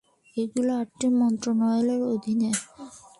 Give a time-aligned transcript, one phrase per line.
[0.37, 2.41] এগুলো আটটি মন্ত্রণালয়ের অধীন।